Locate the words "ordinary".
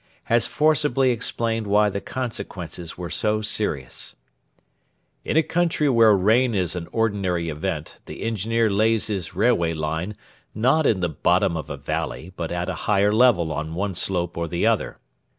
6.91-7.49